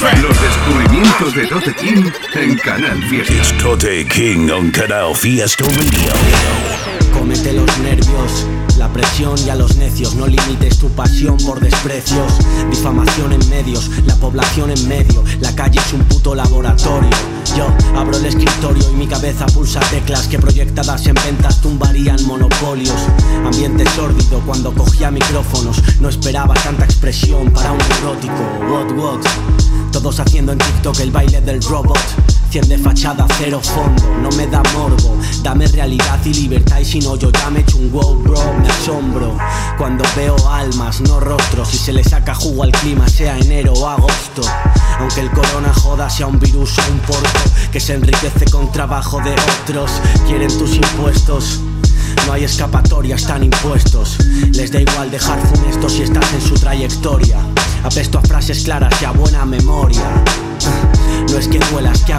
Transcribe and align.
Los 0.00 0.40
descubrimientos 0.40 1.34
de 1.34 1.46
Tote 1.48 1.74
King 1.74 2.04
en 2.34 2.56
Canal 2.58 3.02
Fiesta. 3.10 3.32
It's 3.34 3.58
Tote 3.58 4.06
King 4.06 4.48
on 4.48 4.70
Canal 4.70 5.12
Fiesta 5.16 5.64
Radio. 5.64 6.12
Comete 7.12 7.52
los 7.52 7.78
nervios, 7.78 8.46
la 8.88 8.94
presión 8.94 9.34
y 9.44 9.50
a 9.50 9.54
los 9.54 9.76
necios. 9.76 10.14
No 10.14 10.26
limites 10.26 10.78
tu 10.78 10.88
pasión 10.88 11.36
por 11.38 11.60
desprecios. 11.60 12.32
Difamación 12.70 13.32
en 13.32 13.48
medios, 13.50 13.90
la 14.06 14.14
población 14.16 14.70
en 14.70 14.88
medio. 14.88 15.22
La 15.40 15.54
calle 15.54 15.78
es 15.78 15.92
un 15.92 16.04
puto 16.04 16.34
laboratorio. 16.34 17.10
Yo 17.56 17.66
abro 17.96 18.16
el 18.16 18.26
escritorio 18.26 18.84
y 18.92 18.96
mi 18.96 19.06
cabeza 19.06 19.46
pulsa 19.46 19.80
teclas 19.90 20.26
que 20.28 20.38
proyectadas 20.38 21.06
en 21.06 21.14
ventas 21.14 21.60
tumbarían 21.60 22.24
monopolios. 22.26 22.96
Ambiente 23.44 23.84
sórdido 23.94 24.40
cuando 24.46 24.72
cogía 24.72 25.10
micrófonos. 25.10 25.82
No 26.00 26.08
esperaba 26.08 26.54
tanta 26.54 26.84
expresión 26.84 27.50
para 27.52 27.72
un 27.72 27.80
erótico. 28.00 28.42
What, 28.70 28.92
what? 28.96 29.20
Todos 29.92 30.20
haciendo 30.20 30.52
en 30.52 30.58
TikTok 30.58 31.00
el 31.00 31.10
baile 31.10 31.40
del 31.40 31.62
robot. 31.62 31.98
Cien 32.50 32.66
de 32.66 32.78
fachada, 32.78 33.26
cero 33.36 33.60
fondo, 33.62 34.08
no 34.22 34.30
me 34.30 34.46
da 34.46 34.62
morbo. 34.72 35.18
Dame 35.42 35.66
realidad 35.66 36.18
y 36.24 36.32
libertad 36.32 36.78
y 36.78 36.84
si 36.86 36.98
no 36.98 37.14
yo 37.16 37.30
ya 37.30 37.50
me 37.50 37.60
echo 37.60 37.76
un 37.76 37.92
wow 37.92 38.14
bro, 38.22 38.54
me 38.62 38.68
asombro. 38.70 39.36
Cuando 39.76 40.02
veo 40.16 40.34
almas, 40.48 41.02
no 41.02 41.20
rostros, 41.20 41.74
y 41.74 41.76
se 41.76 41.92
le 41.92 42.02
saca 42.02 42.34
jugo 42.34 42.62
al 42.62 42.72
clima, 42.72 43.06
sea 43.06 43.36
enero 43.36 43.74
o 43.74 43.86
agosto. 43.86 44.40
Aunque 44.98 45.20
el 45.20 45.30
corona 45.30 45.74
joda 45.74 46.08
sea 46.08 46.26
un 46.26 46.40
virus 46.40 46.78
o 46.78 46.92
un 46.92 46.98
porco 47.00 47.28
que 47.70 47.80
se 47.80 47.94
enriquece 47.94 48.46
con 48.50 48.72
trabajo 48.72 49.20
de 49.20 49.34
otros. 49.60 49.90
Quieren 50.26 50.56
tus 50.56 50.74
impuestos. 50.74 51.60
No 52.26 52.32
hay 52.32 52.44
escapatoria, 52.44 53.16
están 53.16 53.44
impuestos. 53.44 54.16
Les 54.52 54.72
da 54.72 54.80
igual 54.80 55.10
dejar 55.10 55.38
funestos 55.48 55.92
si 55.92 56.02
estás 56.02 56.32
en 56.32 56.40
su 56.40 56.54
trayectoria. 56.54 57.40
Apesto 57.84 58.18
a 58.18 58.22
frases 58.22 58.64
claras 58.64 58.94
y 59.02 59.04
a 59.04 59.10
buena 59.10 59.44
memoria. 59.44 60.24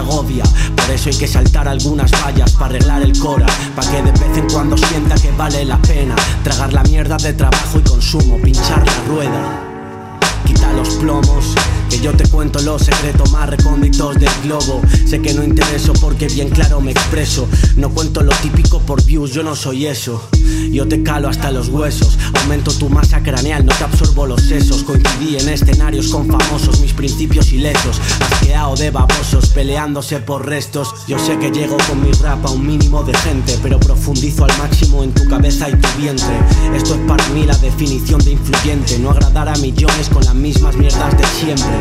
Agobia. 0.00 0.44
Por 0.76 0.90
eso 0.90 1.08
hay 1.10 1.16
que 1.16 1.26
saltar 1.26 1.68
algunas 1.68 2.10
fallas 2.10 2.52
para 2.52 2.76
arreglar 2.76 3.02
el 3.02 3.18
cora. 3.18 3.46
Pa' 3.76 3.82
que 3.82 4.02
de 4.02 4.12
vez 4.12 4.36
en 4.36 4.50
cuando 4.50 4.76
sienta 4.76 5.14
que 5.14 5.30
vale 5.32 5.64
la 5.64 5.78
pena. 5.78 6.16
Tragar 6.42 6.72
la 6.72 6.82
mierda 6.82 7.16
de 7.16 7.32
trabajo 7.32 7.78
y 7.78 7.82
consumo, 7.82 8.38
pinchar 8.42 8.84
la 8.84 9.04
rueda. 9.06 10.20
Quita 10.44 10.72
los 10.72 10.88
plomos, 10.96 11.54
que 11.90 11.98
yo 11.98 12.12
te 12.12 12.26
cuento 12.28 12.60
los 12.60 12.82
secretos 12.82 13.32
más 13.32 13.48
recónditos 13.48 14.14
del 14.14 14.30
globo. 14.44 14.80
Sé 15.06 15.20
que 15.20 15.34
no 15.34 15.42
intereso 15.42 15.92
porque 15.94 16.28
bien 16.28 16.48
claro 16.48 16.80
me 16.80 16.92
expreso. 16.92 17.48
No 17.76 17.90
cuento 17.90 18.22
lo 18.22 18.32
típico 18.36 18.78
por 18.80 19.04
views, 19.04 19.32
yo 19.32 19.42
no 19.42 19.56
soy 19.56 19.86
eso. 19.86 20.22
Yo 20.70 20.86
te 20.86 21.02
calo 21.02 21.28
hasta 21.28 21.50
los 21.50 21.68
huesos, 21.68 22.16
aumento 22.40 22.72
tu 22.72 22.88
masa 22.88 23.22
craneal, 23.22 23.66
no 23.66 23.74
te 23.74 23.84
absorbo 23.84 24.26
los 24.26 24.40
sesos. 24.40 24.84
Coincidí 24.84 25.36
en 25.36 25.48
escenarios 25.48 26.08
con 26.08 26.28
famosos, 26.28 26.80
mis 26.80 26.92
principios 26.92 27.52
ilesos. 27.52 28.00
Asqueado 28.20 28.76
de 28.76 28.90
babosos, 28.90 29.48
peleándose 29.48 30.20
por 30.20 30.46
restos. 30.46 30.94
Yo 31.08 31.18
sé 31.18 31.38
que 31.38 31.50
llego 31.50 31.76
con 31.88 32.02
mi 32.02 32.12
rap 32.12 32.46
a 32.46 32.50
un 32.50 32.64
mínimo 32.64 33.02
de 33.02 33.14
gente, 33.18 33.58
pero 33.62 33.80
profundizo 33.80 34.44
al 34.44 34.56
máximo 34.58 35.02
en 35.02 35.12
tu 35.12 35.26
cabeza 35.28 35.68
y 35.68 35.72
tu 35.72 35.88
vientre. 35.98 36.38
Esto 36.74 36.94
es 36.94 37.00
para 37.08 37.26
mí 37.30 37.44
la 37.44 37.56
definición 37.58 38.22
de 38.24 38.32
influyente, 38.32 38.98
no 39.00 39.10
agradar 39.10 39.48
a 39.48 39.56
millones 39.56 40.08
con 40.08 40.24
las 40.24 40.34
mismas 40.34 40.76
mierdas 40.76 41.18
de 41.18 41.24
siempre. 41.26 41.79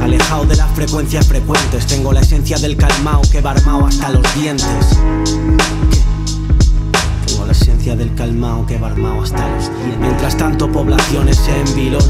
Alejado 0.00 0.44
de 0.46 0.56
las 0.56 0.70
frecuencias 0.72 1.26
frecuentes, 1.26 1.86
tengo 1.86 2.12
la 2.12 2.20
esencia 2.20 2.58
del 2.58 2.76
calmao 2.76 3.22
que 3.30 3.40
barmao 3.40 3.86
hasta 3.86 4.10
los 4.10 4.22
dientes. 4.34 4.98
Tengo 7.26 7.46
la 7.46 7.52
esencia 7.52 7.94
del 7.94 8.14
calmao 8.14 8.66
que 8.66 8.78
barmao 8.78 9.22
hasta 9.22 9.48
los 9.48 9.68
dientes. 9.68 9.98
Mientras 10.00 10.36
tanto, 10.36 10.70
poblaciones 10.70 11.40
en 11.48 11.74
vilo 11.76 12.00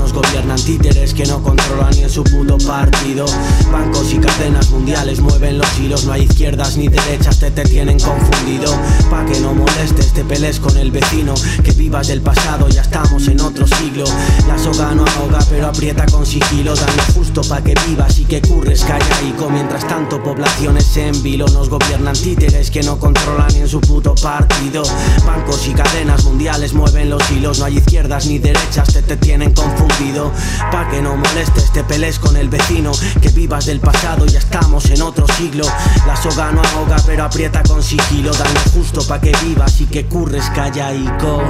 títeres 0.56 1.14
que 1.14 1.24
no 1.26 1.42
controlan 1.42 1.90
ni 1.94 2.02
en 2.02 2.10
su 2.10 2.22
puto 2.24 2.58
partido. 2.58 3.24
Bancos 3.70 4.12
y 4.12 4.18
cadenas 4.18 4.70
mundiales 4.70 5.20
mueven 5.20 5.58
los 5.58 5.78
hilos. 5.78 6.04
No 6.04 6.12
hay 6.12 6.22
izquierdas 6.22 6.76
ni 6.76 6.88
derechas, 6.88 7.38
te, 7.38 7.50
te 7.50 7.62
tienen 7.62 7.98
confundido. 7.98 8.72
Pa' 9.10 9.24
que 9.24 9.40
no 9.40 9.54
molestes, 9.54 10.12
te 10.12 10.24
pelees 10.24 10.60
con 10.60 10.76
el 10.76 10.90
vecino. 10.90 11.34
Que 11.64 11.72
vivas 11.72 12.08
del 12.08 12.20
pasado, 12.20 12.68
ya 12.68 12.82
estamos 12.82 13.26
en 13.28 13.40
otro 13.40 13.66
siglo. 13.66 14.04
La 14.46 14.58
soga 14.58 14.94
no 14.94 15.04
ahoga, 15.04 15.38
pero 15.48 15.68
aprieta 15.68 16.04
con 16.06 16.26
sigilo. 16.26 16.74
Dan 16.74 17.14
justo 17.14 17.42
pa' 17.42 17.62
que 17.62 17.74
vivas 17.86 18.19
y 18.19 18.24
que 18.24 18.42
curres 18.42 18.84
callaico. 18.84 19.48
Mientras 19.50 19.86
tanto, 19.88 20.22
poblaciones 20.22 20.96
en 20.96 21.22
vilo 21.22 21.46
nos 21.48 21.69
gobiernan 21.69 22.14
títeres 22.14 22.70
que 22.70 22.82
no 22.82 22.98
controlan 22.98 23.48
ni 23.54 23.60
en 23.60 23.69
su 23.69 23.80
puto 23.80 24.14
partido. 24.16 24.82
Bancos 25.24 25.66
y 25.66 25.72
cadenas 25.72 26.24
mundiales 26.24 26.74
mueven 26.74 27.10
los 27.10 27.30
hilos. 27.30 27.58
No 27.58 27.64
hay 27.64 27.78
izquierdas 27.78 28.26
ni 28.26 28.38
derechas, 28.38 28.92
te, 28.92 29.02
te 29.02 29.16
tienen 29.16 29.52
confundido. 29.52 30.32
Pa' 30.70 30.88
que 30.91 31.03
no 31.03 31.16
molestes, 31.16 31.72
te 31.72 31.84
pelees 31.84 32.19
con 32.19 32.36
el 32.36 32.48
vecino. 32.48 32.92
Que 33.20 33.28
vivas 33.30 33.66
del 33.66 33.80
pasado, 33.80 34.26
ya 34.26 34.38
estamos 34.38 34.86
en 34.91 35.03
otro 35.03 35.26
siglo. 35.36 35.64
La 36.06 36.16
soga 36.16 36.53
no 36.53 36.62
ahoga, 36.62 36.97
pero 37.06 37.25
aprieta 37.25 37.62
con 37.62 37.82
sigilo. 37.82 38.32
Dan 38.32 38.54
lo 38.54 38.60
justo 38.72 39.06
pa' 39.06 39.20
que 39.20 39.32
vivas 39.44 39.81
y 39.81 39.86
que 39.86 40.06
curres 40.06 40.44
callaico. 40.54 41.42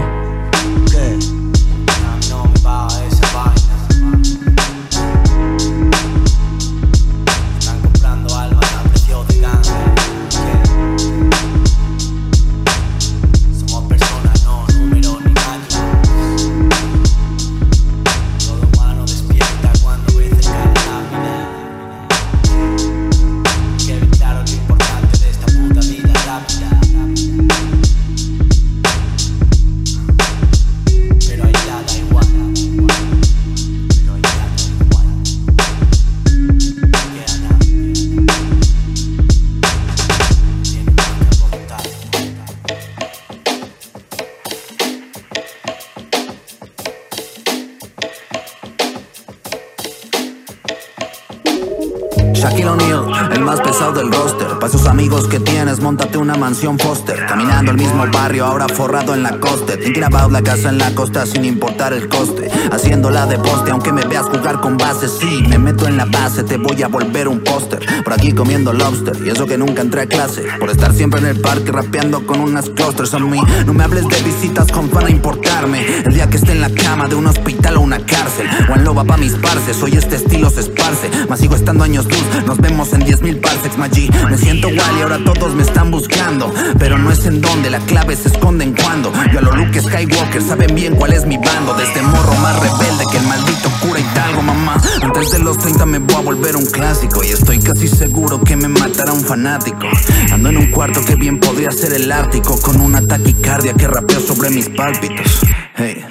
¿Qué? 0.91 1.32
Shaquille 52.43 52.71
O'Neal, 52.71 52.92
más 53.53 53.61
pesado 53.61 53.93
del 53.93 54.11
roster. 54.11 54.59
Pa' 54.59 54.67
esos 54.67 54.87
amigos 54.87 55.29
que 55.29 55.39
tienes, 55.39 55.81
montate 55.81 56.17
una 56.17 56.37
mansión 56.37 56.79
Foster. 56.79 57.27
Caminando 57.27 57.73
el 57.73 57.77
mismo 57.77 58.07
barrio, 58.11 58.47
ahora 58.47 58.67
forrado 58.67 59.13
en 59.13 59.23
la 59.23 59.39
costa. 59.41 59.77
Thinking 59.77 60.05
about 60.05 60.33
la 60.33 60.43
casa 60.43 60.71
en 60.71 60.79
la 60.79 60.95
costa 60.95 61.27
sin 61.27 61.45
importar 61.45 61.93
el 61.93 62.09
coste. 62.09 62.51
Haciéndola 62.73 63.27
de 63.27 63.37
poste, 63.39 63.71
aunque 63.71 63.93
me 63.93 64.07
veas 64.07 64.25
jugar 64.25 64.61
con 64.61 64.79
bases. 64.79 65.19
Sí, 65.21 65.45
me 65.51 65.59
meto 65.59 65.87
en 65.87 65.99
la 65.99 66.07
base, 66.07 66.45
te 66.45 66.57
voy 66.57 66.83
a 66.83 66.89
volver 66.89 67.29
un 67.29 67.41
póster. 67.41 67.81
Por 68.03 68.15
aquí 68.15 68.33
comiendo 68.33 68.73
lobster, 68.73 69.19
y 69.23 69.29
eso 69.29 69.47
que 69.47 69.59
nunca 69.59 69.83
entré 69.83 70.03
a 70.03 70.07
clase. 70.07 70.45
Por 70.59 70.71
estar 70.71 70.95
siempre 70.95 71.21
en 71.21 71.27
el 71.27 71.41
parque 71.41 71.71
rapeando 71.71 72.27
con 72.27 72.41
unas 72.41 72.71
clusters 72.71 73.13
a 73.13 73.19
mí. 73.19 73.41
No 73.67 73.75
me 73.75 73.85
hables 73.85 74.09
de 74.09 74.23
visitas 74.23 74.73
con 74.73 74.89
fan 74.89 75.05
a 75.05 75.11
importarme. 75.11 75.85
El 76.07 76.15
día 76.15 76.31
que 76.31 76.39
esté 76.39 76.53
en 76.53 76.63
la 76.63 76.71
cama 76.71 77.07
de 77.07 77.17
un 77.17 77.27
hospital 77.27 77.77
o 77.77 77.81
una 77.83 77.99
cárcel. 77.99 78.49
O 78.71 78.77
en 78.77 78.85
loba 78.85 79.05
pa' 79.05 79.19
mis 79.19 79.35
parces, 79.35 79.83
hoy 79.83 79.93
este 79.93 80.17
estilo 80.17 80.49
se 80.49 80.61
esparce. 80.61 81.11
Más 81.29 81.39
sigo 81.39 81.55
estando 81.55 81.85
años 81.85 82.07
luz, 82.07 82.47
nos 82.47 82.57
vemos 82.57 82.95
en 82.95 83.03
10.000 83.03 83.42
parsecs, 83.43 83.77
my 83.77 83.89
G. 83.89 84.11
Me 84.31 84.39
siento 84.39 84.71
igual 84.71 84.99
y 84.99 85.03
ahora 85.03 85.19
todos 85.25 85.55
me 85.55 85.63
están 85.63 85.91
buscando. 85.91 86.53
Pero 86.79 86.97
no 86.97 87.11
es 87.11 87.27
en 87.27 87.41
dónde, 87.41 87.69
la 87.69 87.81
clave 87.81 88.17
se 88.17 88.29
esconde 88.29 88.65
en 88.65 88.73
cuando. 88.75 89.13
Yo 89.33 89.41
a 89.41 89.43
lo 89.43 89.53
Luke 89.57 89.81
Skywalker 89.81 90.43
saben 90.43 90.75
bien 90.75 90.97
cuál 90.97 91.13
es 91.13 91.27
mi 91.27 91.37
bando. 91.37 91.75
Desde 91.75 92.01
morro 92.03 92.35
más 92.37 92.59
rebelde 92.61 93.05
que 93.11 93.19
el 93.19 93.27
maldito 93.27 93.71
cura 93.81 94.01
y 94.01 94.05
talgo, 94.15 94.43
mamá. 94.43 94.81
Antes 95.03 95.33
de 95.33 95.41
los 95.41 95.59
30 95.59 95.85
me 95.85 95.99
voy 95.99 96.17
a 96.17 96.21
volver 96.21 96.57
un 96.57 96.67
clásico. 96.67 97.23
Y 97.23 97.29
estoy 97.29 97.59
casi 97.59 97.89
seguro 97.89 98.41
que 98.43 98.57
me 98.57 98.69
matará 98.69 99.13
un 99.13 99.25
fanático. 99.25 99.87
Ando 100.33 100.49
en 100.49 100.57
un 100.57 100.71
cuarto 100.71 101.05
que 101.05 101.17
bien 101.17 101.39
podría 101.39 101.71
ser 101.71 101.93
el 101.93 102.11
Ártico. 102.11 102.59
Con 102.61 102.81
una 102.81 103.05
taquicardia 103.07 103.75
que 103.75 103.87
rapeo 103.87 104.21
sobre 104.21 104.51
mis 104.51 104.69
pálpitos. 104.71 105.43
Hey, 105.75 106.05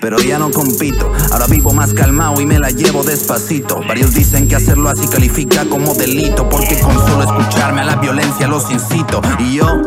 pero 0.00 0.18
ya 0.18 0.38
no 0.38 0.50
compito. 0.50 1.12
Ahora 1.30 1.46
vivo 1.46 1.72
más 1.72 1.94
calmado 1.94 2.40
y 2.40 2.46
me 2.46 2.58
la 2.58 2.70
llevo 2.70 3.04
despacito. 3.04 3.80
Varios 3.86 4.12
dicen 4.12 4.48
que 4.48 4.56
hacerlo 4.56 4.88
así 4.88 5.06
califica 5.06 5.64
como 5.66 5.94
delito. 5.94 6.48
Porque 6.48 6.80
con 6.80 6.94
solo 6.94 7.22
escucharme 7.22 7.82
a 7.82 7.84
la 7.84 7.96
violencia 7.96 8.48
los 8.48 8.70
incito. 8.70 9.20
Y 9.38 9.54
yo 9.54 9.82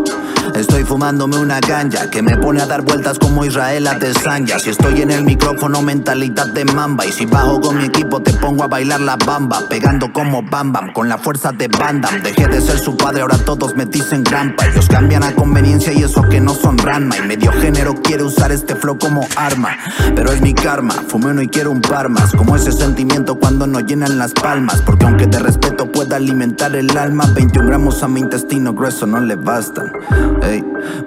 Estoy 0.58 0.84
fumándome 0.84 1.38
una 1.38 1.60
ganja 1.60 2.10
que 2.10 2.24
me 2.24 2.36
pone 2.36 2.64
a 2.64 2.66
dar 2.66 2.82
vueltas 2.82 3.20
como 3.20 3.46
Israel 3.46 3.86
a 3.86 4.00
Tesanya. 4.00 4.58
Si 4.58 4.72
estoy 4.72 5.04
en 5.04 5.12
el 5.12 5.24
micrófono, 5.24 5.84
mentalidad 5.84 6.48
de 6.48 6.66
mamba. 6.66 7.06
Y 7.06 7.12
si 7.12 7.28
bajo 7.28 7.62
con 7.62 7.78
mi 7.78 7.86
equipo, 7.86 8.24
te 8.24 8.34
pongo 8.34 8.64
a 8.64 8.68
bailar 8.68 9.00
la 9.02 9.18
bamba. 9.18 9.60
Pegando 9.70 10.12
como 10.12 10.42
Bam 10.42 10.74
Bam, 10.74 10.94
con 10.94 11.10
la 11.10 11.20
fuerza 11.20 11.52
de 11.52 11.68
Bandam. 11.68 12.24
Dejé 12.24 12.48
de 12.48 12.60
ser 12.60 12.80
su 12.80 12.98
padre, 12.98 13.22
ahora 13.22 13.38
todos 13.38 13.76
me 13.76 13.86
dicen 13.86 14.24
grampa. 14.24 14.66
Ellos 14.66 14.88
cambian 14.88 15.22
a 15.22 15.36
conveniencia 15.36 15.94
y 15.94 16.02
eso 16.02 16.24
que 16.24 16.42
no 16.42 16.56
son 16.56 16.80
Ranma. 16.80 17.16
Y 17.18 17.22
medio 17.22 17.52
género 17.52 17.94
quiere 17.94 18.24
usar 18.24 18.52
este 18.52 18.76
flow 18.76 18.98
como 18.98 19.28
arma. 19.36 19.78
Pero 20.16 20.32
es 20.32 20.42
mi 20.42 20.56
karma, 20.56 20.96
fumé 21.08 21.28
uno 21.28 21.44
y 21.44 21.50
quiero 21.50 21.70
un 21.70 21.82
par 21.82 22.10
más. 22.10 22.32
Como 22.32 22.56
ese 22.56 22.72
sentimiento 22.72 23.36
cuando 23.36 23.68
nos 23.68 23.86
llenan 23.86 24.18
las 24.18 24.34
palmas. 24.34 24.82
Porque 24.82 25.06
aunque 25.06 25.28
te 25.28 25.38
respeto, 25.38 25.92
pueda 25.92 26.16
alimentar 26.16 26.76
el 26.76 26.98
alma. 26.98 27.26
21 27.36 27.68
gramos 27.68 28.02
a 28.02 28.08
mi 28.08 28.22
intestino 28.22 28.74
grueso 28.74 29.06
no 29.06 29.20
le 29.20 29.36
bastan. 29.36 29.92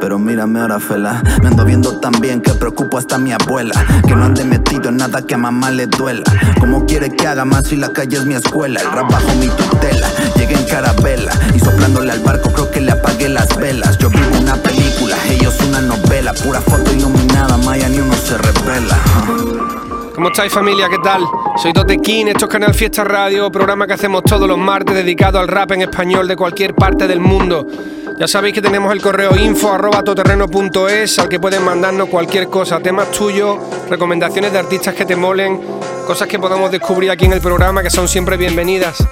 Pero 0.01 0.19
mírame 0.19 0.61
ahora, 0.61 0.79
fela. 0.79 1.23
Me 1.43 1.49
ando 1.49 1.65
viendo 1.65 1.99
tan 1.99 2.13
bien 2.21 2.41
que 2.41 2.53
preocupo 2.53 2.99
hasta 2.99 3.17
a 3.17 3.19
mi 3.19 3.33
abuela. 3.33 3.75
Que 4.07 4.15
no 4.15 4.25
ande 4.25 4.45
metido 4.45 4.91
en 4.91 4.99
nada 4.99 5.23
que 5.23 5.35
a 5.35 5.39
mamá 5.39 5.71
le 5.71 5.87
duela. 5.87 6.25
Como 6.59 6.85
quiere 6.85 7.11
que 7.11 7.27
haga 7.27 7.45
más 7.45 7.67
si 7.69 7.77
la 7.77 7.93
calle 7.93 8.19
es 8.19 8.27
mi 8.27 8.35
escuela? 8.35 8.81
El 8.81 8.91
rap 8.91 9.11
bajo 9.11 9.35
mi 9.37 9.49
tutela. 9.49 10.09
Llegué 10.37 10.55
en 10.55 10.65
carabela 10.65 11.33
y 11.55 11.59
soplándole 11.59 12.13
al 12.13 12.21
barco 12.21 12.51
creo 12.53 12.71
que 12.71 12.81
le 12.81 12.93
apagué 12.93 13.29
las 13.29 13.57
velas. 13.57 13.97
Yo 13.99 14.11
vivo 14.11 14.39
una 14.41 14.57
película, 14.57 15.17
ellos 15.29 15.55
una 15.67 15.81
novela. 15.81 16.35
Pura 16.35 16.61
foto 16.61 16.93
iluminada, 16.93 17.57
Maya 17.59 17.89
ni 17.89 18.01
uno 18.01 18.15
se 18.15 18.37
revela. 18.37 18.99
¿Cómo 20.21 20.29
estáis 20.29 20.53
familia? 20.53 20.87
¿Qué 20.91 20.99
tal? 20.99 21.23
Soy 21.57 21.73
Tote 21.73 21.97
King, 21.97 22.27
esto 22.27 22.45
es 22.45 22.51
Canal 22.51 22.75
Fiesta 22.75 23.05
Radio, 23.05 23.51
programa 23.51 23.87
que 23.87 23.95
hacemos 23.95 24.23
todos 24.23 24.47
los 24.47 24.59
martes 24.59 24.95
dedicado 24.95 25.39
al 25.39 25.49
rap 25.49 25.73
en 25.73 25.81
español 25.81 26.29
de 26.29 26.37
cualquier 26.37 26.75
parte 26.75 27.09
del 27.09 27.21
mundo. 27.21 27.67
Ya 28.19 28.29
sabéis 28.29 28.55
que 28.55 28.61
tenemos 28.61 28.93
el 28.93 29.01
correo 29.01 29.35
info 29.35 29.73
arroba 29.73 30.03
al 30.05 31.29
que 31.31 31.41
pueden 31.41 31.65
mandarnos 31.65 32.11
cualquier 32.11 32.49
cosa, 32.49 32.81
temas 32.81 33.11
tuyos, 33.13 33.57
recomendaciones 33.89 34.53
de 34.53 34.59
artistas 34.59 34.95
que 34.95 35.07
te 35.07 35.17
molen, 35.17 35.59
cosas 36.07 36.29
que 36.29 36.39
podamos 36.39 36.71
descubrir 36.71 37.11
aquí 37.11 37.25
en 37.25 37.33
el 37.33 37.41
programa 37.41 37.83
que 37.83 37.89
son 37.89 38.07
siempre 38.07 38.37
bienvenidas. 38.37 39.03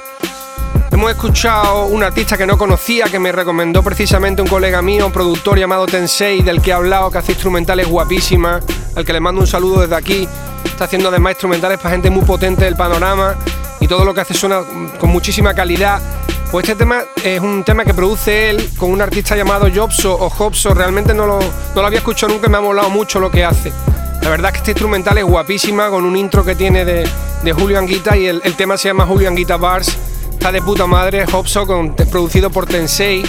Hemos 0.99 1.12
escuchado 1.12 1.87
un 1.87 2.03
artista 2.03 2.37
que 2.37 2.45
no 2.45 2.59
conocía, 2.59 3.05
que 3.05 3.21
me 3.21 3.31
recomendó 3.31 3.85
precisamente 3.85 4.43
un 4.43 4.49
colega 4.49 4.83
mío, 4.83 5.06
un 5.06 5.12
productor 5.12 5.56
llamado 5.56 5.87
Tensei, 5.87 6.43
del 6.43 6.61
que 6.61 6.71
he 6.71 6.73
hablado, 6.73 7.09
que 7.09 7.19
hace 7.19 7.31
instrumentales 7.31 7.87
guapísimas, 7.87 8.65
al 8.97 9.05
que 9.05 9.12
le 9.12 9.21
mando 9.21 9.41
un 9.41 9.47
saludo 9.47 9.83
desde 9.83 9.95
aquí. 9.95 10.29
Está 10.65 10.87
haciendo 10.87 11.09
además 11.09 11.35
instrumentales 11.35 11.79
para 11.79 11.91
gente 11.91 12.11
muy 12.11 12.25
potente 12.25 12.65
del 12.65 12.75
panorama 12.75 13.37
y 13.79 13.87
todo 13.87 14.05
lo 14.05 14.12
que 14.12 14.23
hace 14.23 14.35
suena 14.35 14.62
con 14.99 15.11
muchísima 15.11 15.55
calidad. 15.55 16.03
Pues 16.50 16.69
este 16.69 16.75
tema 16.75 17.05
es 17.23 17.39
un 17.39 17.62
tema 17.62 17.85
que 17.85 17.95
produce 17.95 18.50
él 18.50 18.69
con 18.77 18.91
un 18.91 19.00
artista 19.00 19.37
llamado 19.37 19.69
Jobso 19.73 20.19
o 20.19 20.29
Jobso. 20.29 20.75
Realmente 20.75 21.15
no 21.15 21.29
lo, 21.29 21.39
no 21.39 21.81
lo 21.81 21.87
había 21.87 22.00
escuchado 22.00 22.33
nunca 22.33 22.49
y 22.49 22.50
me 22.50 22.56
ha 22.56 22.61
molado 22.61 22.91
mucho 22.91 23.21
lo 23.21 23.31
que 23.31 23.45
hace. 23.45 23.73
La 24.21 24.31
verdad 24.31 24.49
es 24.49 24.55
que 24.55 24.59
este 24.59 24.71
instrumental 24.73 25.17
es 25.17 25.25
guapísima, 25.25 25.91
con 25.91 26.05
un 26.05 26.17
intro 26.17 26.45
que 26.45 26.56
tiene 26.56 26.85
de, 26.85 27.09
de 27.45 27.53
Julio 27.53 27.79
Anguita 27.79 28.17
y 28.17 28.27
el, 28.27 28.43
el, 28.43 28.56
tema 28.56 28.77
se 28.77 28.89
llama 28.89 29.06
Julio 29.06 29.29
Anguita 29.29 29.56
Bars. 29.56 29.97
Está 30.38 30.52
de 30.52 30.62
puta 30.62 30.87
madre, 30.87 31.25
Hopso, 31.32 31.67
con, 31.67 31.96
producido 31.96 32.49
por 32.49 32.64
Tensei. 32.64 33.25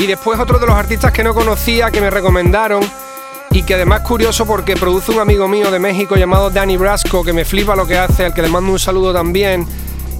Y 0.00 0.06
después 0.06 0.40
otro 0.40 0.58
de 0.58 0.66
los 0.66 0.74
artistas 0.74 1.12
que 1.12 1.22
no 1.22 1.32
conocía, 1.32 1.92
que 1.92 2.00
me 2.00 2.10
recomendaron, 2.10 2.82
y 3.52 3.62
que 3.62 3.74
además 3.74 4.00
es 4.00 4.08
curioso 4.08 4.44
porque 4.44 4.74
produce 4.74 5.12
un 5.12 5.20
amigo 5.20 5.46
mío 5.46 5.70
de 5.70 5.78
México 5.78 6.16
llamado 6.16 6.50
Danny 6.50 6.76
Brasco, 6.76 7.22
que 7.22 7.32
me 7.32 7.44
flipa 7.44 7.76
lo 7.76 7.86
que 7.86 7.96
hace, 7.96 8.24
al 8.24 8.34
que 8.34 8.42
le 8.42 8.48
mando 8.48 8.72
un 8.72 8.78
saludo 8.80 9.12
también. 9.12 9.68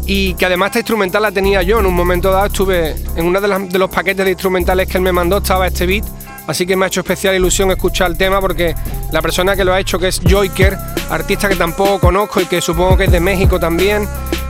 Y 0.07 0.35
que 0.35 0.47
además 0.47 0.69
esta 0.69 0.79
instrumental 0.79 1.23
la 1.23 1.33
tenía 1.33 1.63
yo 1.63 1.81
en 1.81 1.87
un 1.87 1.95
momento 1.95 2.31
dado, 2.31 2.47
estuve 2.47 2.95
en 3.17 3.27
uno 3.27 3.41
de, 3.41 3.67
de 3.69 3.79
los 3.81 3.91
paquetes 3.91 4.25
de 4.25 4.31
instrumentales 4.31 4.87
que 4.87 4.99
él 4.99 5.03
me 5.03 5.11
mandó, 5.11 5.39
estaba 5.39 5.67
este 5.67 5.87
beat. 5.87 6.05
Así 6.47 6.67
que 6.67 6.77
me 6.77 6.85
ha 6.85 6.89
hecho 6.89 7.01
especial 7.01 7.35
ilusión 7.35 7.69
escuchar 7.73 8.13
el 8.13 8.17
tema 8.17 8.41
porque 8.41 8.77
la 9.11 9.21
persona 9.21 9.57
que 9.57 9.65
lo 9.65 9.73
ha 9.75 9.81
hecho, 9.81 9.99
que 9.99 10.07
es 10.07 10.21
Joyker, 10.25 10.79
artista 11.11 11.49
que 11.49 11.57
tampoco 11.57 11.99
conozco 11.99 12.41
y 12.41 12.47
que 12.47 12.61
supongo 12.61 12.97
que 12.97 13.05
es 13.07 13.11
de 13.11 13.19
México 13.19 13.59
también, 13.59 14.09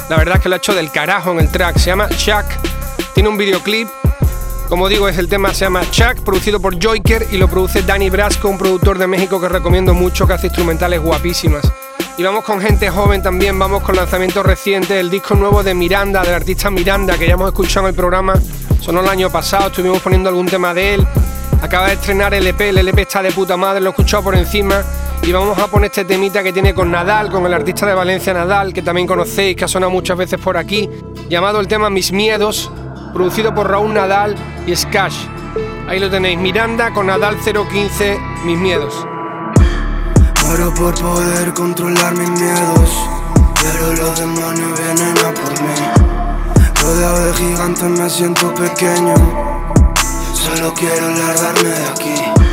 la 0.08 0.16
verdad 0.16 0.36
es 0.36 0.42
que 0.42 0.48
lo 0.48 0.54
ha 0.54 0.58
hecho 0.58 0.74
del 0.74 0.90
carajo 0.90 1.32
en 1.32 1.40
el 1.40 1.48
track. 1.50 1.78
Se 1.78 1.86
llama 1.86 2.08
Chuck, 2.10 2.44
tiene 3.14 3.28
un 3.28 3.36
videoclip. 3.36 3.88
Como 4.68 4.88
digo, 4.88 5.08
es 5.08 5.18
el 5.18 5.28
tema 5.28 5.54
se 5.54 5.64
llama 5.64 5.88
Chuck, 5.90 6.20
producido 6.24 6.60
por 6.60 6.82
Joyker 6.82 7.28
y 7.30 7.36
lo 7.36 7.48
produce 7.48 7.82
Danny 7.82 8.10
Brasco, 8.10 8.48
un 8.48 8.58
productor 8.58 8.98
de 8.98 9.06
México 9.06 9.40
que 9.40 9.48
recomiendo 9.48 9.94
mucho, 9.94 10.26
que 10.26 10.32
hace 10.32 10.48
instrumentales 10.48 11.00
guapísimas. 11.00 11.70
Y 12.18 12.22
vamos 12.22 12.44
con 12.44 12.60
gente 12.60 12.88
joven 12.90 13.22
también, 13.22 13.58
vamos 13.58 13.82
con 13.82 13.94
lanzamientos 13.94 14.44
recientes, 14.44 14.90
el 14.92 15.10
disco 15.10 15.34
nuevo 15.34 15.62
de 15.62 15.74
Miranda, 15.74 16.22
del 16.22 16.34
artista 16.34 16.70
Miranda, 16.70 17.16
que 17.18 17.26
ya 17.26 17.34
hemos 17.34 17.48
escuchado 17.48 17.86
en 17.86 17.90
el 17.90 17.96
programa, 17.96 18.34
sonó 18.80 19.02
el 19.02 19.08
año 19.08 19.30
pasado, 19.30 19.68
estuvimos 19.68 20.00
poniendo 20.00 20.28
algún 20.28 20.46
tema 20.46 20.72
de 20.72 20.94
él. 20.94 21.06
Acaba 21.62 21.88
de 21.88 21.94
estrenar 21.94 22.34
el 22.34 22.46
EP, 22.46 22.60
el 22.60 22.88
EP 22.88 22.98
está 22.98 23.22
de 23.22 23.32
puta 23.32 23.56
madre, 23.56 23.80
lo 23.80 23.90
he 23.90 24.22
por 24.22 24.34
encima. 24.34 24.82
Y 25.26 25.32
vamos 25.32 25.58
a 25.58 25.66
poner 25.66 25.90
este 25.90 26.04
temita 26.04 26.40
que 26.40 26.52
tiene 26.52 26.72
con 26.72 26.88
Nadal, 26.88 27.32
con 27.32 27.44
el 27.44 27.52
artista 27.52 27.84
de 27.84 27.94
Valencia 27.94 28.32
Nadal, 28.32 28.72
que 28.72 28.80
también 28.80 29.08
conocéis, 29.08 29.56
que 29.56 29.64
ha 29.64 29.68
sonado 29.68 29.90
muchas 29.90 30.16
veces 30.16 30.38
por 30.38 30.56
aquí, 30.56 30.88
llamado 31.28 31.58
el 31.58 31.66
tema 31.66 31.90
Mis 31.90 32.12
Miedos, 32.12 32.70
producido 33.12 33.52
por 33.52 33.68
Raúl 33.68 33.92
Nadal 33.92 34.36
y 34.68 34.76
Skash. 34.76 35.16
Ahí 35.88 35.98
lo 35.98 36.08
tenéis, 36.08 36.38
Miranda 36.38 36.92
con 36.92 37.08
Nadal 37.08 37.38
015, 37.38 38.20
Mis 38.44 38.56
Miedos. 38.56 39.04
Muero 40.44 40.72
por 40.74 40.94
poder 40.94 41.52
controlar 41.54 42.16
mis 42.16 42.30
miedos, 42.30 42.90
pero 43.60 43.94
los 43.94 44.20
demonios 44.20 44.80
vienen 44.80 45.18
a 45.26 45.34
por 45.34 45.60
mí. 45.60 46.70
Rodeado 46.84 47.26
de 47.26 47.34
gigantes 47.34 47.82
me 47.82 48.08
siento 48.08 48.54
pequeño, 48.54 49.14
solo 50.32 50.72
quiero 50.72 51.08
largarme 51.08 51.68
de 51.68 51.86
aquí. 51.88 52.45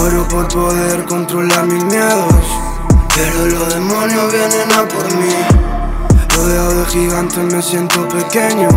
Muero 0.00 0.26
por 0.28 0.48
poder 0.48 1.04
controlar 1.04 1.66
mis 1.66 1.84
miedos, 1.84 2.44
pero 3.14 3.44
los 3.44 3.74
demonios 3.74 4.32
vienen 4.32 4.72
a 4.72 4.88
por 4.88 5.14
mí. 5.14 5.34
Rodeado 6.34 6.80
de 6.80 6.86
gigantes 6.86 7.52
me 7.52 7.60
siento 7.60 8.08
pequeño, 8.08 8.70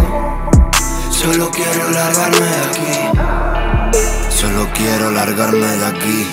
solo 1.09 1.49
quiero 1.49 1.91
largarme 1.91 2.45
de 2.45 2.65
aquí. 2.65 4.03
Solo 4.29 4.67
quiero 4.73 5.11
largarme 5.11 5.65
de 5.65 5.85
aquí. 5.85 6.27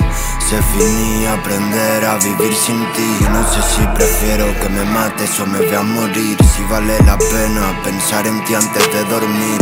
Se 0.48 0.60
finí 0.60 1.24
aprender 1.24 2.04
a 2.04 2.16
vivir 2.16 2.52
sin 2.52 2.80
ti. 2.92 3.16
No 3.30 3.44
sé 3.48 3.62
si 3.62 3.86
prefiero 3.94 4.46
que 4.60 4.68
me 4.70 4.84
mates 4.86 5.38
o 5.38 5.46
me 5.46 5.60
vea 5.60 5.82
morir. 5.82 6.36
Si 6.42 6.64
vale 6.64 6.98
la 7.06 7.16
pena 7.16 7.80
pensar 7.84 8.26
en 8.26 8.42
ti 8.44 8.54
antes 8.56 8.92
de 8.92 9.04
dormir. 9.04 9.60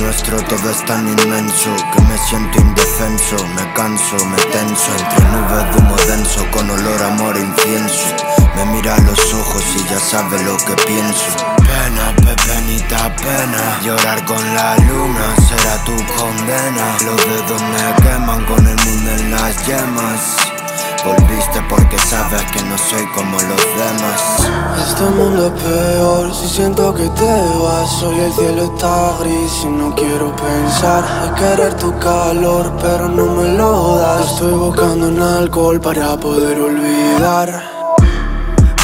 Nuestro 0.00 0.40
todo 0.44 0.70
es 0.70 0.84
tan 0.84 1.06
inmenso 1.06 1.70
que 1.92 2.00
me 2.02 2.18
siento 2.18 2.60
indefenso. 2.60 3.36
Me 3.54 3.72
canso, 3.74 4.16
me 4.26 4.36
tenso 4.52 4.90
entre 4.98 5.24
nubes 5.30 5.74
de 5.74 5.78
humo 5.78 5.96
denso 6.06 6.46
con 6.50 6.70
olor 6.70 7.02
amor 7.02 7.36
e 7.36 7.40
incienso. 7.40 8.14
Me 8.56 8.64
mira 8.66 8.94
a 8.94 9.00
los 9.00 9.34
ojos 9.34 9.64
y 9.76 9.84
ya 9.88 9.98
sabe 9.98 10.42
lo 10.44 10.56
que 10.58 10.74
pienso. 10.86 11.30
Pena, 11.56 12.14
pepenita, 12.16 13.14
pena. 13.16 13.80
Llorar 13.82 14.24
con 14.24 14.42
la 14.54 14.76
luna 14.76 15.34
será 15.48 15.84
tu 15.84 15.96
condena. 16.16 16.96
Los 17.04 17.16
dedos 17.16 17.62
me 17.62 18.02
queman 18.02 18.44
con 18.46 18.66
el 18.66 18.76
mundo 18.76 19.10
en 19.10 19.30
las 19.30 19.66
yemas. 19.66 20.57
Volviste 21.04 21.62
porque 21.68 21.98
sabes 21.98 22.42
que 22.52 22.62
no 22.64 22.76
soy 22.76 23.06
como 23.14 23.38
los 23.40 23.64
demás. 23.76 24.48
Este 24.88 25.04
mundo 25.04 25.46
es 25.46 25.62
peor 25.62 26.34
si 26.34 26.48
siento 26.48 26.94
que 26.94 27.08
te 27.08 27.42
vas. 27.62 28.02
Hoy 28.02 28.18
el 28.20 28.32
cielo 28.32 28.64
está 28.64 29.16
gris 29.20 29.62
y 29.62 29.66
no 29.66 29.94
quiero 29.94 30.34
pensar. 30.34 31.04
Hay 31.22 31.30
querer 31.40 31.74
tu 31.74 31.96
calor, 31.98 32.72
pero 32.82 33.08
no 33.08 33.26
me 33.26 33.48
lo 33.56 33.96
das. 33.98 34.32
Estoy 34.32 34.52
buscando 34.54 35.08
en 35.08 35.22
alcohol 35.22 35.80
para 35.80 36.16
poder 36.16 36.60
olvidar. 36.60 37.62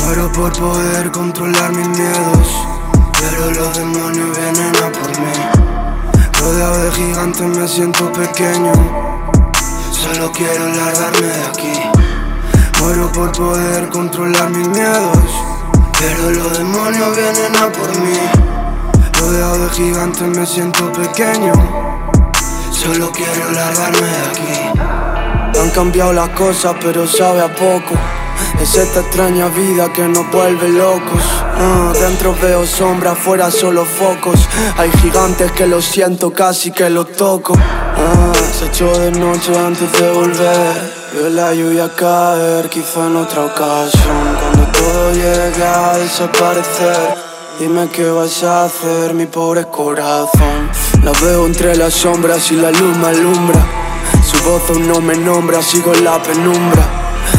Muero 0.05 0.31
por 0.33 0.53
poder 0.53 1.11
controlar 1.11 1.73
mis 1.73 1.89
miedos, 1.89 2.49
pero 3.19 3.51
los 3.51 3.77
demonios 3.77 4.39
vienen 4.39 4.77
a 4.77 4.93
por 4.93 5.09
mí. 5.19 5.33
Rodeado 6.41 6.85
de 6.85 6.93
gigantes 6.93 7.59
me 7.59 7.67
siento 7.67 8.13
pequeño, 8.13 8.73
solo 9.91 10.31
quiero 10.33 10.67
largarme 10.67 11.27
de 11.27 11.45
aquí. 11.47 11.84
Muero 12.85 13.11
por 13.13 13.33
poder 13.33 13.89
controlar 13.89 14.51
mis 14.51 14.69
miedos, 14.69 15.17
pero 15.99 16.31
los 16.31 16.59
demonios 16.59 17.17
vienen 17.17 17.57
a 17.57 17.73
por 17.73 17.89
mí. 17.99 18.19
Rodeado 19.19 19.59
de 19.65 19.71
gigantes 19.71 20.29
me 20.29 20.45
siento 20.45 20.93
pequeño, 20.93 21.55
solo 22.71 23.11
quiero 23.11 23.53
largarme 23.53 24.07
de 24.07 24.27
aquí. 24.27 25.59
Han 25.59 25.71
cambiado 25.71 26.13
las 26.13 26.29
cosas, 26.31 26.75
pero 26.79 27.07
sabe 27.09 27.41
a 27.41 27.55
poco. 27.55 27.95
Es 28.61 28.75
esta 28.77 29.01
extraña 29.01 29.49
vida 29.49 29.91
que 29.91 30.07
nos 30.07 30.31
vuelve 30.31 30.69
locos. 30.69 31.23
Ah, 31.57 31.91
dentro 31.99 32.37
veo 32.43 32.67
sombras, 32.67 33.15
afuera 33.15 33.51
solo 33.51 33.87
focos. 33.87 34.47
Hay 34.77 34.91
gigantes 35.01 35.53
que 35.53 35.67
lo 35.67 35.81
siento, 35.81 36.35
casi 36.35 36.71
que 36.71 36.91
lo 36.91 37.07
toco. 37.07 37.55
Ah, 37.57 38.33
se 38.53 38.67
echó 38.67 38.93
de 38.99 39.11
noche 39.11 39.57
antes 39.57 39.91
de 39.91 40.13
volver. 40.13 41.04
Veo 41.15 41.29
la 41.29 41.55
lluvia 41.55 41.89
caer, 41.95 42.69
quizá 42.69 43.07
en 43.07 43.15
otra 43.15 43.45
ocasión. 43.45 44.37
Cuando 44.41 44.67
todo 44.73 45.13
llegue 45.13 45.65
a 45.65 45.97
desaparecer. 45.97 47.15
Dime 47.61 47.89
qué 47.89 48.11
vas 48.11 48.43
a 48.43 48.65
hacer, 48.65 49.15
mi 49.15 49.27
pobre 49.27 49.65
corazón. 49.67 50.69
La 51.05 51.13
veo 51.23 51.47
entre 51.47 51.77
las 51.77 51.95
sombras 51.95 52.51
y 52.51 52.57
la 52.57 52.73
luz 52.73 52.97
me 52.97 53.07
alumbra. 53.07 53.65
Su 54.27 54.43
voz 54.43 54.69
aún 54.71 54.89
no 54.89 55.01
me 55.01 55.17
nombra, 55.17 55.63
sigo 55.63 55.95
en 55.95 56.03
la 56.03 56.21
penumbra. 56.21 56.83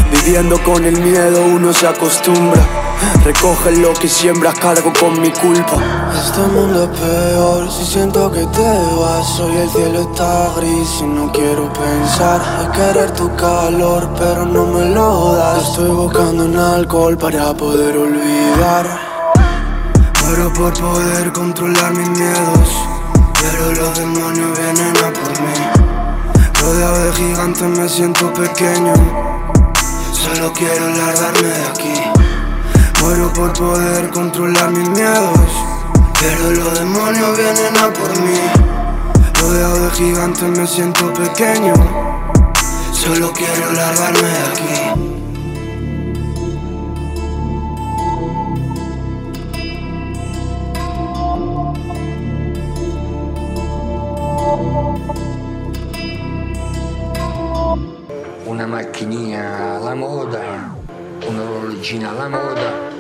Viviendo 0.10 0.58
con 0.64 0.86
el 0.86 0.98
miedo 1.02 1.42
uno 1.42 1.74
se 1.74 1.86
acostumbra. 1.86 2.85
Recoge 3.24 3.72
lo 3.72 3.94
que 3.94 4.08
siembras, 4.08 4.54
cargo 4.60 4.94
con 5.00 5.20
mi 5.20 5.32
culpa. 5.32 5.78
Este 6.16 6.42
mundo 6.42 6.84
es 6.84 7.00
peor 7.00 7.72
si 7.72 7.84
siento 7.84 8.32
que 8.32 8.46
te 8.46 8.96
vas. 9.00 9.40
Hoy 9.40 9.58
el 9.58 9.70
cielo 9.70 10.02
está 10.02 10.50
gris 10.56 11.02
y 11.02 11.04
no 11.04 11.32
quiero 11.32 11.72
pensar. 11.74 12.42
Hay 12.60 12.68
querer 12.68 13.12
tu 13.12 13.36
calor, 13.36 14.10
pero 14.18 14.46
no 14.46 14.66
me 14.68 14.86
lo 14.86 15.34
das. 15.36 15.70
Estoy 15.70 15.90
buscando 15.90 16.46
en 16.46 16.58
alcohol 16.58 17.18
para 17.18 17.54
poder 17.54 17.98
olvidar. 17.98 18.86
Muero 20.24 20.54
por 20.54 20.74
poder 20.74 21.34
controlar 21.34 21.94
mis 21.94 22.10
miedos. 22.10 22.70
Pero 23.42 23.72
los 23.74 23.98
demonios 23.98 24.60
vienen 24.60 24.98
a 24.98 25.14
por 25.14 25.42
mí. 25.42 26.46
Rodeado 26.62 27.06
de 27.06 27.14
gigantes 27.14 27.64
me 27.64 27.90
siento 27.90 28.32
pequeño. 28.34 28.94
Solo 30.12 30.52
quiero 30.54 30.88
largarme 30.90 31.48
de 31.48 31.66
aquí. 31.68 32.05
Muero 33.06 33.32
por 33.34 33.54
poder 33.54 34.10
controlar 34.10 34.72
mis 34.72 34.90
miedos. 34.90 35.52
Pero 36.20 36.50
los 36.50 36.80
demonios 36.80 37.38
vienen 37.38 37.78
a 37.78 37.94
por 37.94 38.10
mí. 38.20 38.40
Rodeado 39.40 39.86
de 39.86 39.92
gigantes 39.92 40.58
me 40.58 40.66
siento 40.66 41.14
pequeño. 41.14 41.76
Solo 42.92 43.32
quiero 43.32 43.74
largarme 43.74 44.28
de 44.28 44.40
aquí. 44.48 45.02
Una 58.48 58.66
macchinina 58.66 59.76
alla 59.76 59.94
moda, 59.94 60.76
un 61.30 61.40
orologino 61.40 62.10
alla 62.10 62.30
moda. 62.30 62.95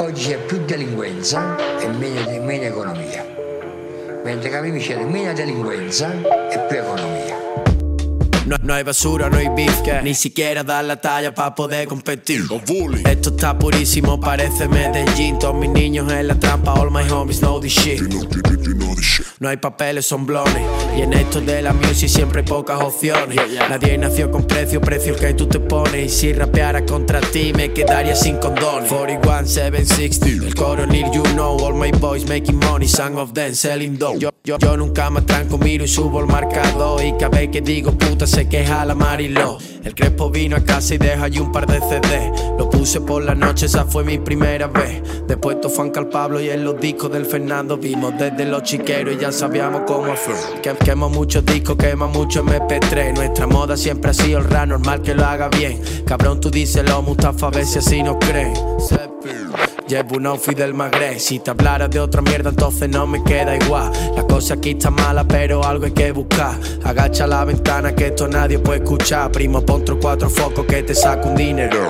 Oggi 0.00 0.28
c'è 0.28 0.38
più 0.38 0.64
delinquenza 0.64 1.56
e 1.80 1.88
meno, 1.88 2.44
meno 2.44 2.62
economia. 2.62 3.26
Mentre 4.22 4.48
che 4.48 4.78
c'era 4.78 5.04
meno 5.04 5.32
delinquenza 5.32 6.12
e 6.12 6.66
più 6.68 6.78
economia. 6.78 7.27
No, 8.48 8.56
no 8.62 8.72
hay 8.72 8.82
basura, 8.82 9.28
no 9.28 9.36
hay 9.36 9.48
beef 9.54 9.78
ni 10.02 10.14
siquiera 10.14 10.64
da 10.64 10.82
la 10.82 10.96
talla 10.96 11.34
para 11.34 11.54
poder 11.54 11.86
competir. 11.86 12.42
Esto 13.04 13.30
está 13.30 13.58
purísimo, 13.58 14.18
parece 14.18 14.66
Medellín. 14.68 15.38
Todos 15.38 15.54
mis 15.54 15.68
niños 15.68 16.10
en 16.10 16.28
la 16.28 16.34
trampa, 16.34 16.72
all 16.72 16.90
my 16.90 17.02
homies 17.10 17.40
know 17.40 17.60
this 17.60 17.74
shit. 17.74 18.00
No 19.40 19.48
hay 19.48 19.56
papeles, 19.56 20.06
son 20.06 20.26
blones. 20.26 20.62
Y 20.96 21.02
en 21.02 21.12
esto 21.12 21.40
de 21.40 21.62
la 21.62 21.72
music 21.72 22.08
siempre 22.08 22.40
hay 22.40 22.46
pocas 22.46 22.82
opciones. 22.82 23.38
Nadie 23.68 23.96
nació 23.96 24.30
con 24.30 24.44
precio, 24.44 24.80
precio 24.80 25.14
que 25.14 25.32
tú 25.34 25.46
te 25.46 25.60
pones. 25.60 26.06
Y 26.06 26.08
si 26.08 26.32
rapeara 26.32 26.84
contra 26.84 27.20
ti, 27.20 27.52
me 27.54 27.72
quedaría 27.72 28.16
sin 28.16 28.38
condones. 28.38 28.90
41, 28.90 29.46
760, 29.46 30.46
el 30.46 30.54
coronel, 30.54 31.10
you 31.12 31.22
know. 31.34 31.56
All 31.58 31.74
my 31.74 31.92
boys 31.92 32.26
making 32.26 32.58
money, 32.58 32.88
some 32.88 33.16
of 33.16 33.32
them 33.32 33.54
selling 33.54 33.96
dope. 33.96 34.18
Yo, 34.18 34.30
yo, 34.42 34.58
yo 34.58 34.76
nunca 34.76 35.08
me 35.10 35.22
tranco, 35.22 35.56
miro 35.56 35.84
y 35.84 35.88
subo 35.88 36.20
el 36.20 36.26
marcador. 36.26 37.04
Y 37.04 37.12
cada 37.12 37.28
vez 37.28 37.50
que 37.50 37.60
digo 37.60 37.92
puta, 37.92 38.26
se 38.26 38.37
queja 38.46 38.84
la 38.84 38.94
Mariló. 38.94 39.58
El 39.82 39.94
Crespo 39.94 40.30
vino 40.30 40.56
a 40.56 40.60
casa 40.60 40.94
y 40.94 40.98
deja 40.98 41.24
allí 41.24 41.38
un 41.38 41.50
par 41.50 41.66
de 41.66 41.80
CD. 41.80 42.30
Lo 42.58 42.68
puse 42.68 43.00
por 43.00 43.22
la 43.22 43.34
noche, 43.34 43.66
esa 43.66 43.84
fue 43.84 44.04
mi 44.04 44.18
primera 44.18 44.66
vez. 44.66 45.02
Después 45.26 45.60
to 45.60 45.68
funk 45.68 45.96
al 45.96 46.08
Pablo 46.08 46.40
y 46.40 46.50
en 46.50 46.64
los 46.64 46.78
discos 46.80 47.10
del 47.10 47.24
Fernando 47.24 47.76
vimos 47.76 48.12
desde 48.18 48.44
los 48.44 48.62
chiqueros 48.62 49.14
y 49.14 49.18
ya 49.18 49.32
sabíamos 49.32 49.82
cómo 49.86 50.14
fue. 50.14 50.34
Que 50.62 50.74
quemo 50.84 51.08
muchos 51.08 51.44
discos, 51.44 51.76
quema 51.76 52.06
mucho 52.06 52.44
MP3. 52.44 53.14
Nuestra 53.14 53.46
moda 53.46 53.76
siempre 53.76 54.10
ha 54.10 54.14
sido 54.14 54.38
el 54.38 54.44
rap, 54.44 54.68
normal 54.68 55.02
que 55.02 55.14
lo 55.14 55.24
haga 55.24 55.48
bien. 55.48 55.80
Cabrón, 56.06 56.40
tú 56.40 56.50
díselo, 56.50 57.02
Mustafa, 57.02 57.46
a 57.46 57.50
ver 57.50 57.64
si 57.64 57.78
así 57.78 58.02
nos 58.02 58.16
creen. 58.18 58.54
Llevo 59.88 60.16
un 60.16 60.26
outfit 60.26 60.54
del 60.54 60.74
Magreb. 60.74 61.18
Si 61.18 61.38
te 61.38 61.50
hablara 61.50 61.88
de 61.88 61.98
otra 61.98 62.20
mierda, 62.20 62.50
entonces 62.50 62.90
no 62.90 63.06
me 63.06 63.24
queda 63.24 63.56
igual. 63.56 63.90
La 64.14 64.22
cosa 64.24 64.52
aquí 64.52 64.72
está 64.72 64.90
mala, 64.90 65.24
pero 65.24 65.64
algo 65.64 65.86
hay 65.86 65.92
que 65.92 66.12
buscar. 66.12 66.60
Agacha 66.84 67.26
la 67.26 67.42
ventana 67.46 67.94
que 67.94 68.08
esto 68.08 68.28
nadie 68.28 68.58
puede 68.58 68.82
escuchar. 68.82 69.32
Primo, 69.32 69.64
pon 69.64 69.84
cuatro 69.98 70.28
focos 70.28 70.66
que 70.66 70.82
te 70.82 70.94
saca 70.94 71.26
un 71.26 71.36
dinero. 71.36 71.88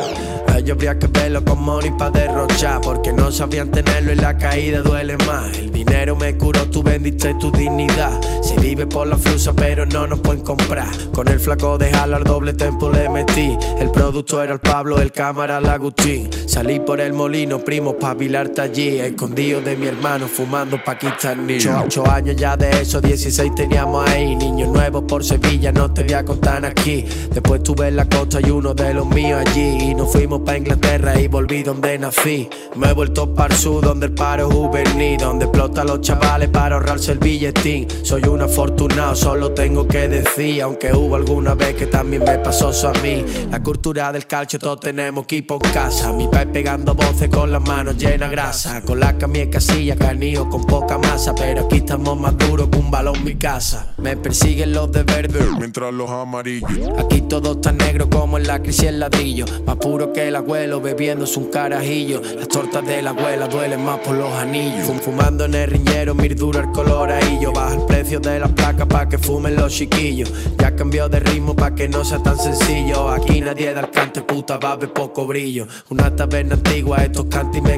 Ellos 0.57 0.77
habría 0.77 0.97
que 0.97 1.09
verlo 1.09 1.45
con 1.45 1.61
money 1.61 1.91
pa' 1.91 2.11
derrochar. 2.11 2.81
Porque 2.83 3.13
no 3.13 3.33
sabían 3.33 3.73
tenerlo 3.73 4.13
y 4.13 4.17
la 4.17 4.39
caída 4.39 4.81
duele 4.81 5.17
más. 5.27 5.57
Dinero 5.89 6.17
me 6.17 6.37
curó, 6.37 6.67
tú 6.67 6.83
vendiste 6.83 7.35
tu 7.35 7.51
dignidad. 7.51 8.21
Se 8.43 8.57
vive 8.57 8.87
por 8.87 9.07
la 9.07 9.17
flusa, 9.17 9.53
pero 9.53 9.87
no 9.87 10.07
nos 10.07 10.21
pueden 10.21 10.43
comprar. 10.43 10.89
Con 11.13 11.29
el 11.29 11.41
flaco 11.41 11.79
de 11.79 11.91
al 11.91 12.25
doble 12.25 12.53
tempo 12.53 12.91
le 12.91 13.09
metí. 13.09 13.57
El 13.79 13.91
producto 13.91 14.43
era 14.43 14.53
el 14.53 14.61
Pablo, 14.61 15.01
el 15.01 15.13
cámara 15.13 15.61
la 15.61 15.75
Agustín. 15.75 16.29
Salí 16.47 16.81
por 16.81 17.01
el 17.01 17.13
molino, 17.13 17.59
primo, 17.59 17.95
pa' 17.95 18.17
allí. 18.63 18.99
Escondido 19.01 19.61
de 19.61 19.77
mi 19.77 19.87
hermano, 19.87 20.27
fumando 20.29 20.83
paquistaní. 20.83 21.59
Ocho 21.85 22.09
años 22.09 22.37
ya 22.37 22.57
de 22.57 22.71
eso, 22.83 23.01
16 23.01 23.55
teníamos 23.55 24.09
ahí. 24.09 24.37
Niños 24.37 24.69
nuevos 24.71 25.05
por 25.05 25.25
Sevilla, 25.25 25.73
no 25.73 25.93
te 25.93 26.05
voy 26.05 26.15
a 26.15 26.25
contar 26.25 26.65
aquí. 26.65 27.05
Después 27.33 27.63
tuve 27.63 27.89
en 27.89 27.97
la 27.97 28.09
costa 28.09 28.41
y 28.41 28.51
uno 28.51 28.75
de 28.75 28.95
los 28.95 29.07
míos 29.07 29.43
allí. 29.47 29.91
Y 29.91 29.95
nos 29.95 30.13
fuimos 30.13 30.41
pa' 30.41 30.57
Inglaterra 30.57 31.19
y 31.19 31.29
volví 31.29 31.63
donde 31.63 31.99
nací. 31.99 32.49
Me 32.77 32.91
he 32.91 32.93
vuelto 32.93 33.35
para 33.35 33.55
el 33.55 33.61
sur, 33.61 33.85
donde 33.85 34.07
el 34.07 34.15
paro 34.15 34.49
es 34.49 34.55
juvenil. 34.55 35.19
Donde 35.19 35.47
explota 35.47 35.78
a 35.81 35.85
los 35.85 36.01
chavales 36.01 36.49
para 36.49 36.77
ahorrarse 36.77 37.13
el 37.13 37.19
billetín. 37.19 37.87
Soy 38.03 38.23
un 38.25 38.43
afortunado, 38.43 39.15
solo 39.15 39.53
tengo 39.53 39.87
que 39.87 40.09
decir. 40.09 40.63
Aunque 40.63 40.93
hubo 40.93 41.17
alguna 41.17 41.55
vez 41.55 41.75
que 41.75 41.87
también 41.87 42.25
me 42.25 42.39
pasó 42.39 42.71
eso 42.71 42.89
a 42.89 42.93
mí. 42.95 43.25
La 43.51 43.63
cultura 43.63 44.13
del 44.13 44.27
calcio, 44.27 44.59
todos 44.59 44.81
tenemos 44.81 45.25
equipo 45.25 45.59
en 45.63 45.71
casa. 45.73 46.13
Mi 46.13 46.27
país 46.29 46.49
pegando 46.53 46.95
voces 46.95 47.29
con 47.29 47.51
las 47.53 47.63
manos 47.63 47.97
llenas 47.97 48.31
de 48.31 48.37
grasa. 48.37 48.83
Con 48.83 49.01
la 49.01 49.17
camisa 49.17 49.51
casilla, 49.51 49.97
canillo 49.97 50.49
con 50.49 50.65
poca 50.67 50.99
masa. 50.99 51.35
Pero 51.35 51.67
aquí 51.67 51.77
estamos 51.79 52.19
más 52.19 52.37
duros 52.37 52.69
que 52.69 52.79
un 52.79 52.91
balón 52.91 53.23
mi 53.25 53.35
casa. 53.37 53.95
Me 53.99 54.17
persiguen 54.17 54.73
los 54.73 54.91
de 54.93 55.03
verde, 55.03 55.41
mientras 55.59 55.93
los 55.93 56.11
amarillos. 56.11 56.71
Aquí 56.99 57.23
todo 57.23 57.53
está 57.53 57.73
negro 57.73 58.09
como 58.11 58.39
en 58.39 58.47
la 58.47 58.61
crisis 58.63 58.85
el 58.85 59.01
ladrillo. 59.01 59.45
Más 59.67 59.77
puro 59.77 60.13
que 60.13 60.29
el 60.29 60.37
abuelo 60.37 60.81
bebiéndose 60.81 61.39
un 61.39 61.51
carajillo. 61.51 62.21
Las 62.37 62.49
tortas 62.49 62.87
de 62.87 63.03
la 63.03 63.11
abuela 63.11 63.47
duelen 63.49 63.85
más 63.85 63.99
por 64.01 64.15
los 64.17 64.33
anillos. 64.33 64.87
Fum- 64.89 65.01
fumando 65.01 65.45
en 65.45 65.55
el 65.55 65.68
riñero, 65.69 66.15
mir 66.15 66.35
duro 66.35 66.61
el 66.61 66.71
color 66.73 67.11
ahí. 67.11 67.39
Yo 67.41 67.53
baja 67.53 67.75
el 67.75 67.85
precio 67.87 68.21
de 68.21 68.41
las 68.41 68.53
placas 68.53 68.87
pa' 68.87 69.09
que 69.09 69.19
fumen 69.19 69.57
los 69.57 69.73
chiquillos. 69.73 70.33
Ya 70.59 70.75
cambió 70.75 71.09
de 71.09 71.21
ritmo 71.21 71.55
pa' 71.55 71.75
que 71.75 71.89
no 71.89 72.05
sea 72.05 72.19
tan 72.23 72.39
sencillo. 72.39 73.11
Aquí 73.11 73.41
nadie 73.41 73.73
da 73.75 73.91
cante, 73.91 74.23
puta, 74.23 74.59
va 74.59 74.73
a 74.73 74.77
ver 74.77 74.93
poco 74.93 75.27
brillo. 75.27 75.67
Una 75.91 76.15
taberna 76.15 76.55
antigua, 76.55 76.99
estos 76.99 77.27
cantos 77.27 77.59
y. 77.59 77.69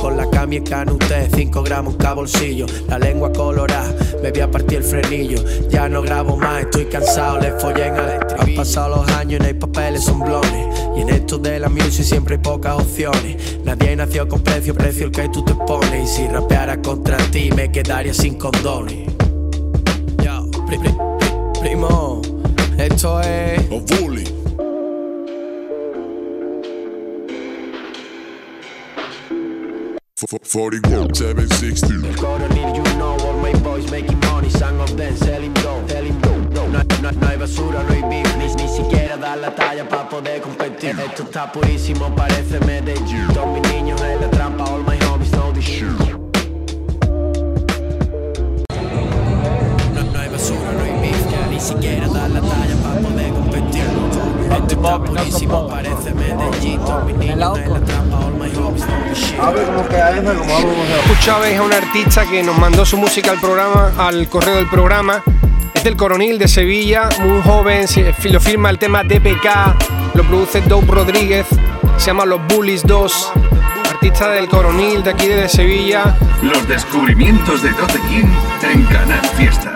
Con 0.00 0.16
la 0.16 0.28
cami 0.30 0.60
canute, 0.62 1.28
5 1.34 1.62
gramos 1.62 1.96
cada 1.96 2.14
bolsillo. 2.14 2.66
La 2.88 2.98
lengua 2.98 3.32
colorada, 3.32 3.94
me 4.22 4.30
voy 4.30 4.40
a 4.40 4.50
partir 4.50 4.78
el 4.78 4.84
frenillo. 4.84 5.42
Ya 5.68 5.88
no 5.88 6.02
grabo 6.02 6.36
más, 6.36 6.62
estoy 6.62 6.86
cansado, 6.86 7.38
le 7.38 7.52
follé 7.52 7.86
en 7.86 7.96
el 7.96 8.20
Han 8.38 8.54
pasado 8.54 8.96
los 8.96 9.08
años 9.12 9.34
y 9.34 9.42
no 9.42 9.46
hay 9.46 9.54
papeles, 9.54 10.04
son 10.04 10.20
blones. 10.20 10.66
Y 10.96 11.02
en 11.02 11.10
esto 11.10 11.38
de 11.38 11.58
la 11.58 11.68
music 11.68 12.04
siempre 12.04 12.36
hay 12.36 12.40
pocas 12.42 12.74
opciones. 12.74 13.58
Nadie 13.64 13.96
nació 13.96 14.28
con 14.28 14.40
precio, 14.40 14.74
precio 14.74 15.06
el 15.06 15.12
que 15.12 15.28
tú 15.28 15.44
te 15.44 15.54
pones. 15.54 16.10
Y 16.10 16.14
si 16.14 16.28
rapeara 16.28 16.80
contra 16.82 17.16
ti, 17.30 17.50
me 17.52 17.70
quedaría 17.70 18.14
sin 18.14 18.36
condones. 18.38 19.08
Yo, 20.24 20.46
pri- 20.66 20.78
pri- 20.78 20.94
pri- 21.18 21.60
primo, 21.60 22.20
esto 22.78 23.20
es. 23.20 23.68
Los 23.70 23.84
bully. 23.84 24.24
F- 30.16 30.26
f- 30.30 30.38
41, 30.44 31.14
760. 31.14 32.14
Coronel, 32.20 32.76
you 32.76 32.82
know 32.96 33.16
all 33.26 33.32
my 33.38 33.52
boys 33.60 33.90
making 33.90 34.18
money, 34.20 34.48
some 34.50 34.80
of 34.80 34.96
them 34.96 35.16
selling 35.16 35.52
dope, 35.54 35.88
selling 35.90 36.18
dope. 36.20 36.50
No, 36.54 36.66
no, 36.68 36.82
no, 37.02 37.10
no 37.10 37.26
hay 37.26 37.36
basura, 37.36 37.82
no 37.82 37.88
hay 37.94 38.02
beef, 38.08 38.36
ni, 38.36 38.46
ni 38.54 38.68
siquiera 38.68 39.16
da 39.16 39.34
la 39.34 39.50
talla 39.54 39.88
para 39.88 40.08
poder 40.08 40.40
competir. 40.40 40.94
Esto 41.00 41.24
está 41.24 41.50
purísimo, 41.50 42.14
parece 42.14 42.60
Medellín. 42.60 43.26
Todos 43.34 43.48
mis 43.52 43.72
niños 43.72 44.00
en 44.02 44.20
la 44.20 44.30
trampa, 44.30 44.64
all 44.64 44.82
my 44.84 44.96
homies 45.06 45.30
know 45.32 45.52
this 45.52 45.64
shit. 45.64 46.21
Siquiera 51.72 52.06
da 52.08 52.28
la 52.28 52.40
talla 52.40 52.76
para 52.82 53.00
poder 53.00 53.32
competir. 53.32 53.84
Esto 54.52 54.74
está 54.74 54.98
purísimo, 54.98 55.68
parece 55.68 56.14
Medellín. 56.14 56.80
En 57.20 57.38
la 57.38 57.52
trampa, 57.52 58.18
all 58.18 58.34
my 58.38 58.48
know 58.50 58.72
this 58.72 59.18
shit. 59.18 59.38
Escuchabais 61.04 61.58
a 61.58 61.62
un 61.62 61.72
artista 61.72 62.24
que 62.26 62.42
nos 62.42 62.56
mandó 62.58 62.84
su 62.84 62.96
música 62.96 63.30
al 63.30 63.40
programa, 63.40 63.92
al 63.98 64.28
correo 64.28 64.56
del 64.56 64.68
programa. 64.68 65.22
Es 65.74 65.84
del 65.84 65.96
Coronil 65.96 66.38
de 66.38 66.48
Sevilla, 66.48 67.08
muy 67.20 67.40
joven, 67.42 67.88
si- 67.88 68.04
lo 68.30 68.40
firma 68.40 68.70
el 68.70 68.78
tema 68.78 69.02
DPK, 69.02 69.74
lo 70.14 70.22
produce 70.24 70.60
Dope 70.62 70.86
Rodríguez, 70.92 71.46
se 71.96 72.06
llama 72.06 72.24
Los 72.26 72.40
Bullies 72.46 72.82
2. 72.86 73.32
artista 73.90 74.28
del 74.30 74.48
Coronil 74.48 75.02
de 75.04 75.10
aquí 75.10 75.28
de 75.28 75.48
Sevilla. 75.48 76.16
Los 76.42 76.66
descubrimientos 76.66 77.62
de 77.62 77.72
Tote 77.72 78.00
King 78.08 78.26
en 78.72 78.82
Canal 78.86 79.20
Fiesta. 79.36 79.71